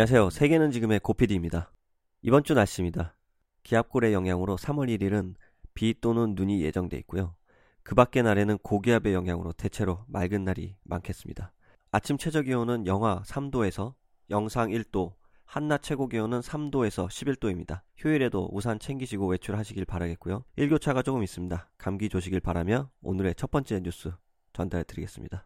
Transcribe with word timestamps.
안녕하세요. 0.00 0.30
세계는 0.30 0.70
지금의 0.70 1.00
고피디입니다. 1.00 1.74
이번 2.22 2.42
주 2.42 2.54
날씨입니다. 2.54 3.18
기압골의 3.64 4.14
영향으로 4.14 4.56
3월 4.56 4.88
1일은 4.96 5.34
비 5.74 5.94
또는 6.00 6.34
눈이 6.34 6.62
예정돼 6.62 6.96
있고요. 7.00 7.34
그 7.82 7.94
밖의 7.94 8.22
날에는 8.22 8.56
고기압의 8.62 9.12
영향으로 9.12 9.52
대체로 9.52 10.06
맑은 10.08 10.42
날이 10.42 10.74
많겠습니다. 10.84 11.52
아침 11.90 12.16
최저 12.16 12.40
기온은 12.40 12.86
영하 12.86 13.20
3도에서 13.26 13.92
영상 14.30 14.70
1도, 14.70 15.16
한낮 15.44 15.82
최고 15.82 16.08
기온은 16.08 16.40
3도에서 16.40 17.06
11도입니다. 17.06 17.82
휴일에도 17.98 18.48
우산 18.52 18.78
챙기시고 18.78 19.26
외출하시길 19.26 19.84
바라겠고요. 19.84 20.44
일교차가 20.56 21.02
조금 21.02 21.22
있습니다. 21.22 21.72
감기 21.76 22.08
조시길 22.08 22.40
바라며 22.40 22.88
오늘의 23.02 23.34
첫 23.34 23.50
번째 23.50 23.80
뉴스 23.80 24.10
전달해 24.54 24.82
드리겠습니다. 24.84 25.44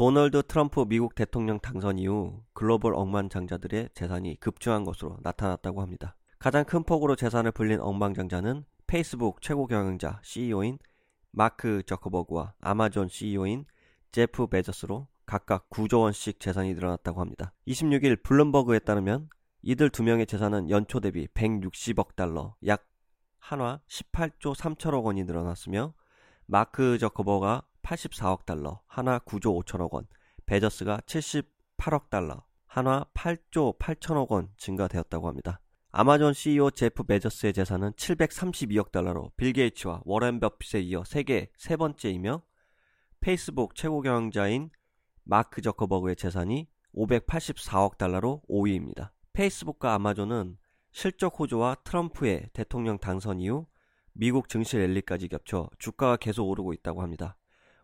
도널드 0.00 0.44
트럼프 0.44 0.86
미국 0.88 1.14
대통령 1.14 1.60
당선 1.60 1.98
이후 1.98 2.42
글로벌 2.54 2.94
억만장자들의 2.94 3.90
재산이 3.92 4.40
급증한 4.40 4.82
것으로 4.82 5.18
나타났다고 5.20 5.82
합니다. 5.82 6.16
가장 6.38 6.64
큰 6.64 6.84
폭으로 6.84 7.16
재산을 7.16 7.52
불린 7.52 7.80
억만장자는 7.80 8.64
페이스북 8.86 9.42
최고 9.42 9.66
경영자 9.66 10.20
CEO인 10.24 10.78
마크 11.32 11.82
저커버그와 11.82 12.54
아마존 12.62 13.08
CEO인 13.08 13.66
제프 14.10 14.46
베저스로 14.46 15.06
각각 15.26 15.68
9조 15.68 16.00
원씩 16.00 16.40
재산이 16.40 16.72
늘어났다고 16.72 17.20
합니다. 17.20 17.52
26일 17.66 18.22
블룸버그에 18.22 18.78
따르면 18.78 19.28
이들 19.60 19.90
두 19.90 20.02
명의 20.02 20.24
재산은 20.24 20.70
연초 20.70 21.00
대비 21.00 21.26
160억 21.26 22.16
달러, 22.16 22.54
약 22.66 22.88
한화 23.38 23.80
18조 23.86 24.56
3천억 24.56 25.04
원이 25.04 25.24
늘어났으며 25.24 25.92
마크 26.46 26.96
저커버그가 26.96 27.64
84억 27.90 28.46
달러, 28.46 28.80
한화 28.86 29.18
9조 29.20 29.64
5천억 29.64 29.92
원, 29.92 30.06
베저스가 30.46 31.00
78억 31.06 32.08
달러, 32.08 32.44
한화 32.66 33.06
8조 33.14 33.78
8천억 33.78 34.28
원 34.30 34.48
증가되었다고 34.56 35.26
합니다. 35.26 35.60
아마존 35.90 36.32
CEO 36.32 36.70
제프 36.70 37.02
베저스의 37.02 37.52
재산은 37.52 37.92
732억 37.94 38.92
달러로 38.92 39.32
빌 39.36 39.52
게이츠와 39.52 40.02
워렌 40.04 40.38
버핏에 40.38 40.80
이어 40.82 41.02
세계 41.02 41.50
세 41.56 41.76
번째이며 41.76 42.42
페이스북 43.18 43.74
최고 43.74 44.00
경영자인 44.00 44.70
마크 45.24 45.60
저커버그의 45.60 46.14
재산이 46.14 46.68
584억 46.94 47.98
달러로 47.98 48.42
5위입니다. 48.48 49.10
페이스북과 49.32 49.94
아마존은 49.94 50.58
실적 50.92 51.40
호조와 51.40 51.76
트럼프의 51.82 52.50
대통령 52.52 52.98
당선 52.98 53.40
이후 53.40 53.66
미국 54.12 54.48
증시 54.48 54.76
랠리까지 54.76 55.26
겹쳐 55.26 55.68
주가가 55.80 56.16
계속 56.16 56.48
오르고 56.48 56.72
있다고 56.72 57.02
합니다. 57.02 57.36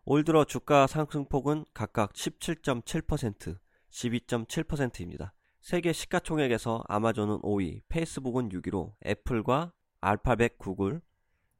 올 0.09 0.23
들어 0.23 0.45
주가 0.45 0.87
상승폭은 0.87 1.65
각각 1.75 2.13
17.7%, 2.13 3.59
12.7%입니다. 3.91 5.33
세계 5.61 5.93
시가총액에서 5.93 6.85
아마존은 6.87 7.41
5위, 7.41 7.83
페이스북은 7.89 8.51
6위로 8.51 8.93
애플과 9.05 9.73
알파벳, 10.01 10.59
구글, 10.59 11.03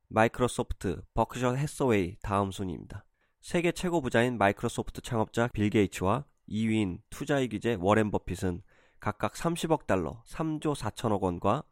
마이크로소프트, 0.07 1.03
버크셔 1.13 1.57
해서웨이 1.57 2.19
다음 2.23 2.53
순위입니다. 2.53 3.05
세계 3.41 3.73
최고 3.73 4.01
부자인 4.01 4.39
마이크로소프트 4.39 5.01
창업자 5.01 5.49
빌 5.49 5.69
게이츠와 5.69 6.25
2위인 6.49 7.01
투자의 7.11 7.49
귀재 7.49 7.77
워렌 7.81 8.13
버핏은 8.13 8.63
각각 9.01 9.33
30억 9.33 9.89
달러, 9.89 10.23
3조 10.25 10.77
4천억 10.77 11.23
원과 11.23 11.65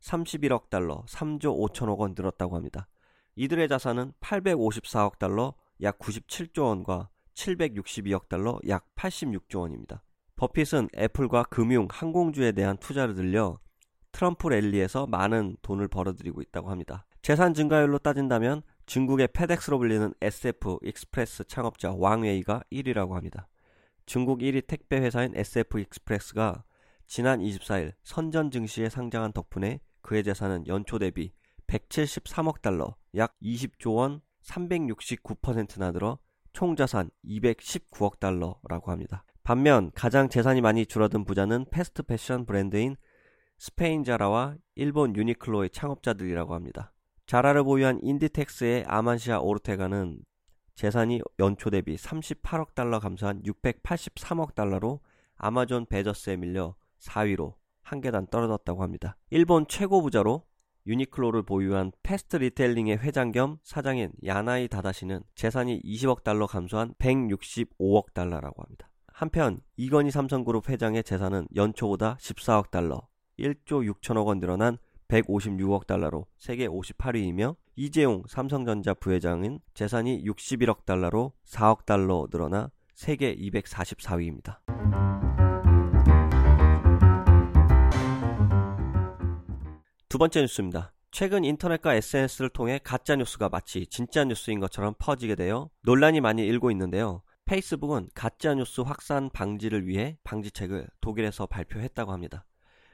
31억 0.00 0.70
달러, 0.70 1.04
3조 1.08 1.72
5천억 1.72 1.98
원 1.98 2.14
늘었다고 2.16 2.54
합니다. 2.54 2.86
이들의 3.34 3.66
자산은 3.66 4.12
854억 4.20 5.18
달러, 5.18 5.54
약 5.82 5.98
97조 5.98 6.64
원과 6.64 7.08
762억 7.34 8.28
달러, 8.28 8.58
약 8.68 8.86
86조 8.96 9.60
원입니다. 9.60 10.02
버핏은 10.36 10.88
애플과 10.96 11.44
금융, 11.44 11.86
항공주에 11.90 12.52
대한 12.52 12.76
투자를 12.78 13.14
늘려 13.14 13.58
트럼프 14.12 14.48
랠리에서 14.48 15.06
많은 15.06 15.56
돈을 15.62 15.88
벌어들이고 15.88 16.42
있다고 16.42 16.70
합니다. 16.70 17.06
재산 17.22 17.54
증가율로 17.54 17.98
따진다면 17.98 18.62
중국의 18.86 19.28
페덱스로 19.32 19.78
불리는 19.78 20.14
SF 20.20 20.78
익스프레스 20.82 21.44
창업자 21.44 21.92
왕웨이가 21.92 22.64
1위라고 22.72 23.12
합니다. 23.12 23.48
중국 24.06 24.40
1위 24.40 24.66
택배 24.66 24.96
회사인 24.98 25.36
SF 25.36 25.78
익스프레스가 25.78 26.64
지난 27.06 27.40
24일 27.40 27.92
선전 28.02 28.50
증시에 28.50 28.88
상장한 28.88 29.32
덕분에 29.32 29.80
그의 30.00 30.24
재산은 30.24 30.66
연초 30.66 30.98
대비 30.98 31.32
173억 31.66 32.62
달러, 32.62 32.96
약 33.14 33.36
20조 33.42 33.94
원 33.96 34.22
369%나 34.42 35.92
늘어 35.92 36.18
총 36.52 36.76
자산 36.76 37.10
219억 37.24 38.18
달러라고 38.18 38.90
합니다. 38.90 39.24
반면 39.42 39.90
가장 39.94 40.28
재산이 40.28 40.60
많이 40.60 40.86
줄어든 40.86 41.24
부자는 41.24 41.66
패스트 41.70 42.02
패션 42.02 42.44
브랜드인 42.44 42.96
스페인 43.58 44.04
자라와 44.04 44.56
일본 44.74 45.14
유니클로의 45.16 45.70
창업자들이라고 45.70 46.54
합니다. 46.54 46.92
자라를 47.26 47.62
보유한 47.64 48.00
인디텍스의 48.02 48.84
아만시오 48.86 49.40
오르테가는 49.40 50.20
재산이 50.74 51.20
연초 51.38 51.70
대비 51.70 51.94
38억 51.96 52.74
달러 52.74 52.98
감소한 52.98 53.42
683억 53.42 54.54
달러로 54.54 55.00
아마존 55.36 55.86
베저스에 55.86 56.36
밀려 56.36 56.74
4위로 57.00 57.54
한 57.82 58.00
계단 58.00 58.26
떨어졌다고 58.26 58.82
합니다. 58.82 59.16
일본 59.30 59.66
최고 59.68 60.02
부자로 60.02 60.44
유니클로를 60.86 61.42
보유한 61.42 61.92
패스트 62.02 62.36
리테일링의 62.36 62.98
회장 62.98 63.32
겸 63.32 63.58
사장인 63.62 64.12
야나이 64.24 64.68
다다시는 64.68 65.22
재산이 65.34 65.80
20억 65.82 66.22
달러 66.22 66.46
감소한 66.46 66.94
165억 66.98 68.12
달러라고 68.14 68.62
합니다. 68.62 68.90
한편 69.12 69.60
이건희 69.76 70.10
삼성그룹 70.10 70.68
회장의 70.68 71.04
재산은 71.04 71.48
연초보다 71.54 72.16
14억 72.16 72.70
달러, 72.70 73.06
1조 73.38 73.92
6천억 73.92 74.26
원 74.26 74.40
늘어난 74.40 74.78
156억 75.08 75.86
달러로 75.86 76.26
세계 76.38 76.68
58위이며 76.68 77.56
이재용 77.76 78.22
삼성전자 78.28 78.94
부회장은 78.94 79.60
재산이 79.74 80.24
61억 80.24 80.84
달러로 80.84 81.32
4억 81.46 81.84
달러 81.84 82.28
늘어나 82.30 82.70
세계 82.94 83.34
244위입니다. 83.34 85.29
번째 90.20 90.42
뉴스입니다. 90.42 90.92
최근 91.10 91.44
인터넷과 91.46 91.94
SNS를 91.94 92.50
통해 92.50 92.78
가짜 92.84 93.16
뉴스가 93.16 93.48
마치 93.48 93.86
진짜 93.86 94.22
뉴스인 94.22 94.60
것처럼 94.60 94.92
퍼지게 94.98 95.34
되어 95.34 95.70
논란이 95.80 96.20
많이 96.20 96.46
일고 96.46 96.70
있는데요. 96.72 97.22
페이스북은 97.46 98.10
가짜 98.14 98.52
뉴스 98.52 98.82
확산 98.82 99.30
방지를 99.30 99.86
위해 99.86 100.18
방지책을 100.24 100.88
독일에서 101.00 101.46
발표했다고 101.46 102.12
합니다. 102.12 102.44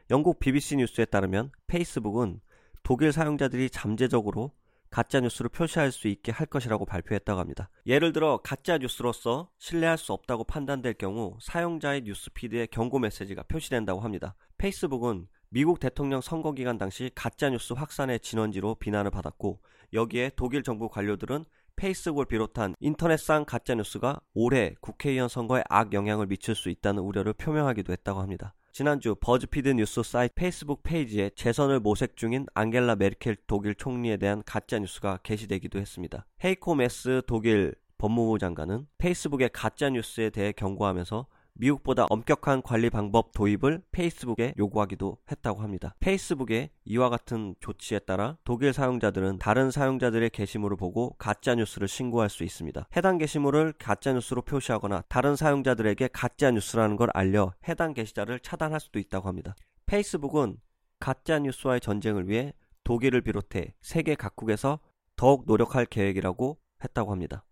영국 0.09 0.38
BBC 0.38 0.76
뉴스에 0.76 1.06
따르면 1.06 1.50
페이스북은 1.66 2.42
독일 2.84 3.10
사용자들이 3.10 3.70
잠재적으로 3.70 4.53
가짜 4.88 5.19
뉴스를 5.19 5.48
표시할 5.48 5.91
수 5.91 6.06
있게 6.06 6.31
할 6.31 6.47
것이라고 6.47 6.84
발표했다고 6.84 7.41
합니다. 7.41 7.70
예를 7.88 8.12
들어 8.12 8.38
가짜 8.44 8.78
뉴스로서 8.78 9.50
신뢰할 9.59 9.98
수 9.98 10.12
없다고 10.12 10.44
판단될 10.44 10.94
경우 10.94 11.36
사용자의 11.41 12.03
news 12.02 12.30
feed에 12.30 12.66
경고 12.66 13.00
메시지가 13.00 13.42
표시된다고 13.48 13.98
합니다. 13.98 14.36
페이스북은 14.59 15.26
미국 15.48 15.78
대통령 15.78 16.20
선거 16.20 16.52
기간 16.52 16.76
당시 16.76 17.10
가짜뉴스 17.14 17.72
확산의 17.72 18.20
진원지로 18.20 18.74
비난을 18.76 19.10
받았고 19.12 19.60
여기에 19.92 20.32
독일 20.36 20.62
정부 20.62 20.88
관료들은 20.88 21.44
페이스북을 21.76 22.24
비롯한 22.26 22.74
인터넷상 22.80 23.44
가짜뉴스가 23.44 24.20
올해 24.34 24.74
국회의원 24.80 25.28
선거에 25.28 25.62
악 25.68 25.92
영향을 25.92 26.26
미칠 26.26 26.54
수 26.54 26.68
있다는 26.68 27.02
우려를 27.02 27.32
표명하기도 27.34 27.92
했다고 27.92 28.21
합니다. 28.21 28.54
지난주 28.72 29.15
버즈피드 29.21 29.68
뉴스 29.71 30.03
사이트 30.03 30.34
페이스북 30.34 30.82
페이지에 30.82 31.30
재선을 31.36 31.80
모색 31.80 32.16
중인 32.16 32.47
앙겔라 32.54 32.97
메르켈 32.97 33.36
독일 33.47 33.74
총리에 33.74 34.16
대한 34.16 34.42
가짜뉴스가 34.44 35.21
게시되기도 35.22 35.78
했습니다. 35.78 36.26
헤이코 36.44 36.74
마스 36.74 37.22
독일 37.26 37.74
법무부 37.98 38.38
장관은 38.38 38.86
페이스북의 38.98 39.50
가짜뉴스에 39.53 40.30
대해 40.30 40.53
경고하면서 40.53 41.26
미국보다 41.58 42.06
엄격한 42.10 42.62
관리 42.62 42.91
방법 42.91 43.32
도입을 43.32 43.82
페이스북에 43.92 44.54
요구하기도 44.58 45.18
했다고 45.30 45.62
합니다. 45.62 45.94
페이스북의 46.00 46.70
이와 46.84 47.08
같은 47.08 47.54
조치에 47.60 48.00
따라 48.00 48.36
독일 48.44 48.72
사용자들은 48.72 49.38
다른 49.38 49.70
사용자들의 49.70 50.30
게시물을 50.30 50.76
보고 50.76 51.14
가짜 51.18 51.54
뉴스를 51.54 51.88
신고할 51.88 52.28
수 52.28 52.44
있습니다. 52.44 52.88
해당 52.97 53.18
게시물을 53.18 53.74
가짜 53.78 54.12
뉴스로 54.12 54.42
표시하거나 54.42 55.03
다른 55.08 55.36
사용자들에게 55.36 56.08
가짜 56.12 56.50
뉴스라는 56.50 56.97
걸 56.97 57.08
알려 57.14 57.53
해당 57.68 57.94
게시자를 57.94 58.41
차단할 58.41 58.80
수도 58.80 58.98
있다고 58.98 59.28
합니다. 59.28 59.54
페이스북은 59.86 60.59
가짜 60.98 61.38
뉴스와의 61.38 61.80
전쟁을 61.80 62.28
위해 62.28 62.52
독일을 62.84 63.20
비롯해 63.22 63.74
세계 63.80 64.14
각국에서 64.14 64.78
더욱 65.16 65.44
노력할 65.47 65.86
계획이라고 65.86 66.59
했다고 66.84 67.10
합니다. 67.10 67.44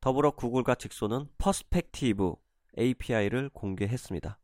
더불어 0.00 0.30
구글과 0.30 0.76
직소는 0.76 1.26
퍼스펙티브 1.38 2.34
API를 2.78 3.50
공개했습니다. 3.50 4.38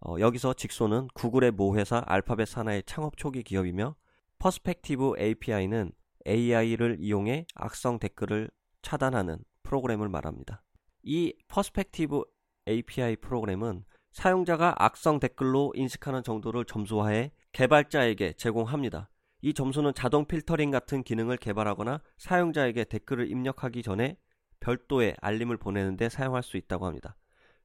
어, 0.00 0.16
여기서 0.20 0.54
직소는 0.54 1.08
구글의 1.14 1.52
모회사 1.52 2.02
알파벳 2.06 2.46
산하의 2.46 2.84
창업 2.86 3.16
초기 3.16 3.42
기업이며 3.42 3.96
퍼스펙티브 4.38 5.14
API는 5.18 5.92
AI를 6.26 6.98
이용해 7.00 7.46
악성 7.54 7.98
댓글을 7.98 8.50
차단하는 8.82 9.38
프로그램을 9.62 10.08
말합니다. 10.08 10.62
이 11.02 11.34
퍼스펙티브 11.48 12.22
API 12.68 13.16
프로그램은 13.16 13.84
사용자가 14.12 14.74
악성 14.78 15.20
댓글로 15.20 15.72
인식하는 15.74 16.22
정도를 16.22 16.64
점수화해 16.64 17.32
개발자에게 17.52 18.34
제공합니다. 18.34 19.10
이 19.40 19.54
점수는 19.54 19.94
자동 19.94 20.26
필터링 20.26 20.70
같은 20.70 21.02
기능을 21.02 21.36
개발하거나 21.36 22.00
사용자에게 22.18 22.84
댓글을 22.84 23.30
입력하기 23.30 23.82
전에 23.82 24.16
별도의 24.60 25.16
알림을 25.20 25.56
보내는데 25.56 26.08
사용할 26.08 26.42
수 26.42 26.56
있다고 26.56 26.86
합니다. 26.86 27.16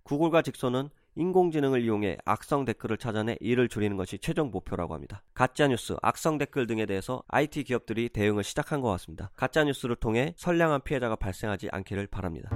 구글과 0.03 0.41
직소는 0.41 0.89
인공지능을 1.15 1.81
이용해 1.81 2.17
악성 2.25 2.65
댓글을 2.65 2.97
찾아내 2.97 3.37
이를 3.39 3.69
줄이는 3.69 3.97
것이 3.97 4.17
최종 4.17 4.51
목표라고 4.51 4.93
합니다. 4.93 5.23
가짜뉴스, 5.33 5.95
악성 6.01 6.37
댓글 6.37 6.67
등에 6.67 6.85
대해서 6.85 7.23
IT 7.27 7.63
기업들이 7.65 8.09
대응을 8.09 8.43
시작한 8.43 8.81
것 8.81 8.89
같습니다. 8.89 9.31
가짜뉴스를 9.35 9.95
통해 9.95 10.33
선량한 10.37 10.81
피해자가 10.81 11.15
발생하지 11.15 11.69
않기를 11.71 12.07
바랍니다. 12.07 12.49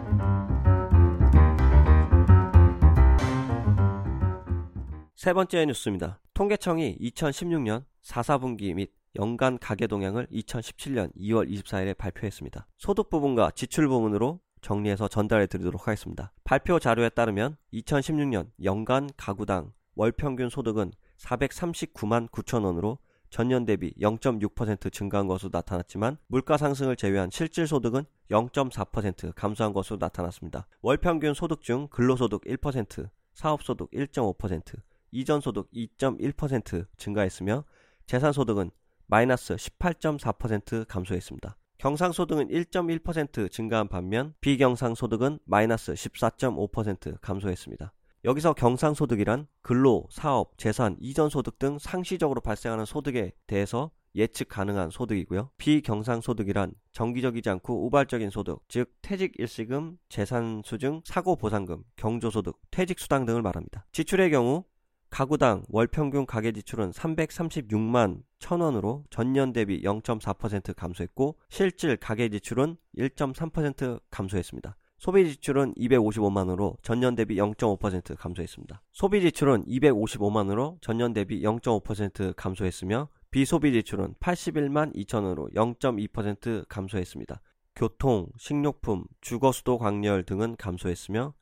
세 5.15 5.33
번째 5.33 5.65
뉴스입니다. 5.65 6.19
통계청이 6.33 6.97
2016년 6.99 7.85
4, 8.01 8.21
4분기 8.21 8.73
및 8.73 8.91
연간 9.15 9.57
가계 9.57 9.87
동향을 9.87 10.27
2017년 10.27 11.11
2월 11.15 11.49
24일에 11.49 11.97
발표했습니다. 11.97 12.67
소득 12.77 13.09
부분과 13.09 13.51
지출 13.51 13.87
부분으로 13.87 14.39
정리해서 14.61 15.07
전달해 15.07 15.47
드리도록 15.47 15.87
하겠습니다. 15.87 16.31
발표 16.43 16.79
자료에 16.79 17.09
따르면 17.09 17.57
2016년 17.73 18.49
연간 18.63 19.09
가구당 19.17 19.73
월 19.95 20.11
평균 20.11 20.49
소득은 20.49 20.91
439만 21.17 22.29
9천 22.29 22.63
원으로 22.65 22.99
전년 23.29 23.65
대비 23.65 23.93
0.6% 23.99 24.91
증가한 24.91 25.27
것으로 25.27 25.49
나타났지만 25.51 26.17
물가 26.27 26.57
상승을 26.57 26.95
제외한 26.95 27.29
실질 27.31 27.67
소득은 27.67 28.03
0.4% 28.29 29.33
감소한 29.35 29.73
것으로 29.73 29.97
나타났습니다. 29.99 30.67
월 30.81 30.97
평균 30.97 31.33
소득 31.33 31.61
중 31.61 31.87
근로소득 31.89 32.41
1%, 32.43 33.09
사업소득 33.33 33.91
1.5%, 33.91 34.79
이전소득 35.11 35.69
2.1% 35.71 36.85
증가했으며 36.97 37.63
재산소득은 38.05 38.71
마이너스 39.07 39.55
18.4% 39.55 40.87
감소했습니다. 40.87 41.57
경상소득은 41.77 42.47
1.1% 42.47 43.51
증가한 43.51 43.87
반면 43.87 44.33
비경상소득은 44.41 45.39
마이너스 45.45 45.93
14.5% 45.93 47.19
감소했습니다. 47.21 47.93
여기서 48.25 48.53
경상소득이란 48.53 49.47
근로, 49.61 50.07
사업, 50.09 50.57
재산, 50.57 50.97
이전소득 50.99 51.59
등 51.59 51.77
상시적으로 51.79 52.41
발생하는 52.41 52.85
소득에 52.85 53.31
대해서 53.45 53.91
예측 54.15 54.49
가능한 54.49 54.89
소득이고요. 54.89 55.51
비경상소득이란 55.57 56.73
정기적이지 56.91 57.49
않고 57.51 57.85
우발적인 57.85 58.31
소득, 58.31 58.63
즉 58.67 58.91
퇴직 59.03 59.33
일시금, 59.37 59.97
재산 60.09 60.63
수증, 60.65 61.01
사고 61.05 61.35
보상금, 61.35 61.83
경조소득, 61.95 62.59
퇴직 62.71 62.99
수당 62.99 63.25
등을 63.25 63.43
말합니다. 63.43 63.85
지출의 63.91 64.31
경우 64.31 64.63
가구당 65.09 65.63
월 65.69 65.87
평균 65.87 66.25
가계 66.25 66.51
지출은 66.51 66.91
336만 66.91 68.23
1000원으로 68.39 69.03
전년 69.09 69.53
대비 69.53 69.81
0.4% 69.81 70.75
감소했고 70.75 71.37
실질 71.49 71.97
가계 71.97 72.29
지출은 72.29 72.77
1.3% 72.97 74.01
감소했습니다. 74.11 74.77
소비 74.99 75.29
지출은 75.29 75.75
255만으로 75.75 76.77
전년 76.81 77.15
대비 77.15 77.35
0.5% 77.35 78.17
감소했습니다. 78.17 78.81
소비 78.91 79.21
지출은 79.21 79.65
255만으로 79.65 80.81
전년 80.81 81.13
대비 81.13 81.41
0.5% 81.41 82.33
감소했으며 82.35 83.07
비소비 83.29 83.73
지출은 83.73 84.15
81만 84.19 84.95
2천원으로 84.95 85.53
0.2% 85.53 86.65
감소했습니다. 86.67 87.41
교통, 87.75 88.27
식료품, 88.37 89.03
주거수도 89.21 89.77
광열 89.77 90.23
등은 90.23 90.55
감소했으며 90.55 91.33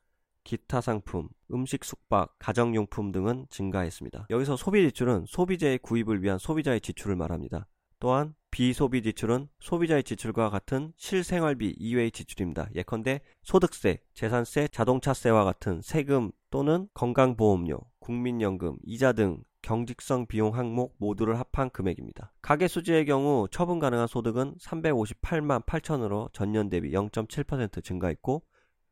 기타 0.46 0.80
상품, 0.80 1.28
음식 1.52 1.84
숙박, 1.84 2.36
가정용품 2.40 3.12
등은 3.12 3.48
증가했습니다. 3.50 4.28
여기서 4.30 4.56
소비 4.56 4.82
지출은 4.84 5.26
소비재의 5.28 5.80
구입을 5.80 6.24
위한 6.24 6.38
소비자의 6.38 6.80
지출을 6.80 7.18
말합니다. 7.18 7.68
또한 8.00 8.36
비소비 8.52 9.02
지출은 9.02 9.50
소비자의 9.60 10.04
지출과 10.04 10.50
같은 10.50 10.94
실생활비 10.96 11.76
이외의 11.78 12.12
지출입니다. 12.12 12.70
예컨대 12.76 13.22
소득세, 13.42 14.00
재산세, 14.14 14.70
자동차세와 14.70 15.44
같은 15.44 15.82
세금 15.82 16.32
또는 16.52 16.88
건강보험료, 16.94 17.80
국민연금, 18.00 18.78
이자 18.86 19.12
등 19.12 19.44
경직성 19.64 20.28
비용 20.28 20.56
항목 20.56 20.96
모두를 21.00 21.40
합한 21.40 21.72
금액입니다. 21.72 22.32
가계 22.44 22.68
수지의 22.68 23.06
경우 23.06 23.48
처분 23.50 23.80
가능한 23.80 24.06
소득은 24.06 24.56
358만 24.62 25.66
8천으로 25.66 26.32
전년 26.32 26.70
대비 26.70 26.92
0.7% 26.92 27.84
증가했고 27.84 28.44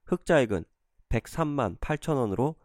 흑자액은 0.05 0.65
103만 1.13 1.77
8천 1.79 2.15
원으로 2.15 2.55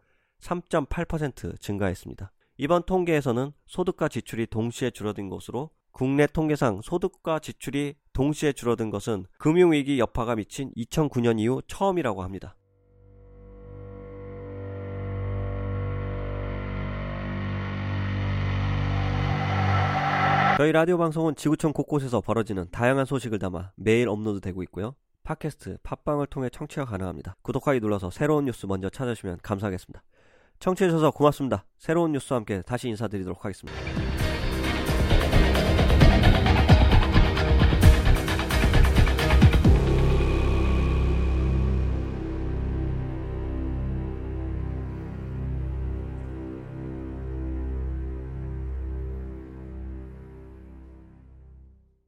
3.8% 0.41 1.59
증가했습니다. 1.59 2.31
이번 2.57 2.83
통계에서는 2.83 3.51
소득과 3.67 4.09
지출이 4.09 4.47
동시에 4.47 4.89
줄어든 4.89 5.29
것으로 5.29 5.69
국내 5.91 6.27
통계상 6.27 6.81
소득과 6.81 7.39
지출이 7.39 7.95
동시에 8.13 8.53
줄어든 8.53 8.89
것은 8.89 9.25
금융위기 9.37 9.99
여파가 9.99 10.35
미친 10.35 10.71
2009년 10.75 11.39
이후 11.39 11.61
처음이라고 11.67 12.23
합니다. 12.23 12.55
저희 20.57 20.73
라디오 20.73 20.97
방송은 20.97 21.35
지구촌 21.35 21.71
곳곳에서 21.71 22.19
벌어지는 22.19 22.67
다양한 22.71 23.05
소식을 23.05 23.39
담아 23.39 23.71
매일 23.77 24.09
업로드되고 24.09 24.61
있고요. 24.63 24.95
팟캐스트, 25.29 25.77
팟빵을 25.83 26.25
통해 26.25 26.49
청취가 26.49 26.85
가능합니다. 26.85 27.35
구독하기 27.43 27.81
눌러서 27.81 28.09
새로운 28.09 28.45
뉴스 28.45 28.65
먼저 28.65 28.89
찾으시면 28.89 29.37
감사하겠습니다. 29.43 30.01
청취해주셔서 30.57 31.11
고맙습니다. 31.11 31.65
새로운 31.77 32.13
뉴스와 32.13 32.37
함께 32.37 32.63
다시 32.63 32.89
인사드리도록 32.89 33.45
하겠습니다. 33.45 34.08